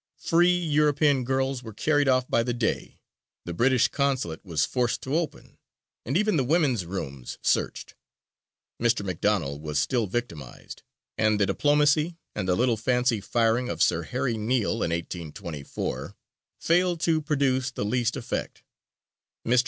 Free 0.17 0.57
European 0.57 1.23
girls 1.23 1.61
were 1.61 1.75
carried 1.75 2.07
off 2.07 2.27
by 2.27 2.41
the 2.41 2.55
Dey; 2.55 2.97
the 3.45 3.53
British 3.53 3.87
consulate 3.87 4.43
was 4.43 4.65
forced 4.65 5.05
open, 5.05 5.59
and 6.07 6.17
even 6.17 6.37
the 6.37 6.43
women's 6.43 6.87
rooms 6.87 7.37
searched; 7.43 7.93
Mr. 8.81 9.05
McDonell 9.05 9.59
was 9.61 9.77
still 9.77 10.07
victimized; 10.07 10.81
and 11.19 11.39
the 11.39 11.45
diplomacy 11.45 12.17
and 12.33 12.49
a 12.49 12.55
little 12.55 12.77
fancy 12.77 13.21
firing 13.21 13.69
of 13.69 13.83
Sir 13.83 14.01
Harry 14.01 14.37
Neale 14.37 14.81
in 14.81 14.89
1824 14.89 16.15
failed 16.59 16.99
to 17.01 17.21
produce 17.21 17.69
the 17.69 17.85
least 17.85 18.17
effect. 18.17 18.63
Mr. 19.45 19.59